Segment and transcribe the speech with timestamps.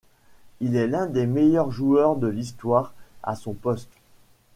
[0.61, 3.91] Il est l'un des meilleurs joueurs de l'histoire à son poste.